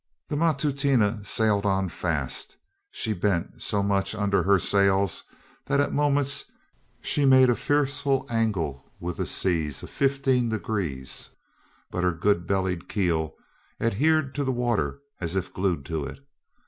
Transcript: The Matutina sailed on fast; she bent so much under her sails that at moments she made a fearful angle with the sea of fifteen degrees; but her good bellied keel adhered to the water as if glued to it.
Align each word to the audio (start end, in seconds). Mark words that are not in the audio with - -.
The 0.29 0.35
Matutina 0.35 1.23
sailed 1.23 1.63
on 1.63 1.87
fast; 1.87 2.57
she 2.89 3.13
bent 3.13 3.61
so 3.61 3.83
much 3.83 4.15
under 4.15 4.41
her 4.41 4.57
sails 4.57 5.21
that 5.67 5.79
at 5.79 5.93
moments 5.93 6.45
she 7.01 7.23
made 7.23 7.51
a 7.51 7.55
fearful 7.55 8.25
angle 8.27 8.91
with 8.99 9.17
the 9.17 9.27
sea 9.27 9.67
of 9.67 9.75
fifteen 9.75 10.49
degrees; 10.49 11.29
but 11.91 12.03
her 12.03 12.13
good 12.13 12.47
bellied 12.47 12.89
keel 12.89 13.35
adhered 13.79 14.33
to 14.33 14.43
the 14.43 14.51
water 14.51 15.01
as 15.19 15.35
if 15.35 15.53
glued 15.53 15.85
to 15.85 16.05
it. 16.05 16.19